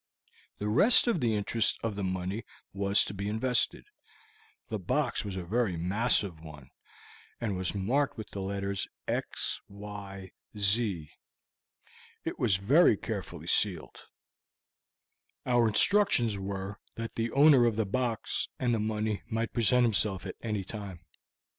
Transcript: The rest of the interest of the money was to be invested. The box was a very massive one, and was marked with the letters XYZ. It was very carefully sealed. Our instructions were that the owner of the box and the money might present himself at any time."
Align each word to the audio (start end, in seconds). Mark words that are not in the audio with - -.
The 0.57 0.67
rest 0.67 1.05
of 1.05 1.19
the 1.19 1.35
interest 1.35 1.77
of 1.83 1.93
the 1.93 2.03
money 2.03 2.43
was 2.73 3.03
to 3.05 3.13
be 3.13 3.29
invested. 3.29 3.85
The 4.67 4.79
box 4.79 5.23
was 5.23 5.35
a 5.35 5.43
very 5.43 5.77
massive 5.77 6.39
one, 6.39 6.71
and 7.39 7.55
was 7.55 7.75
marked 7.75 8.17
with 8.17 8.27
the 8.31 8.41
letters 8.41 8.87
XYZ. 9.07 10.31
It 12.23 12.39
was 12.39 12.55
very 12.55 12.97
carefully 12.97 13.45
sealed. 13.45 13.99
Our 15.45 15.67
instructions 15.67 16.35
were 16.35 16.79
that 16.95 17.13
the 17.13 17.29
owner 17.33 17.67
of 17.67 17.75
the 17.75 17.85
box 17.85 18.47
and 18.57 18.73
the 18.73 18.79
money 18.79 19.21
might 19.27 19.53
present 19.53 19.83
himself 19.83 20.25
at 20.25 20.33
any 20.41 20.63
time." 20.63 21.05